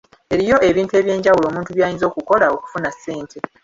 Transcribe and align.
Eriyo 0.33 0.57
ebintu 0.69 0.93
eby'enjawulo 0.99 1.45
omuntu 1.47 1.71
by'ayinza 1.75 2.03
okukola 2.09 2.45
okufuna 2.55 2.89
ssente. 2.95 3.37